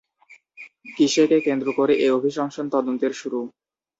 কিসেকে 0.95 1.37
কেন্দ্র 1.47 1.67
করে 1.77 1.93
এ 1.97 2.17
অভিশংসন 2.17 2.65
তদন্তের 2.75 3.13
শুরু? 3.13 3.39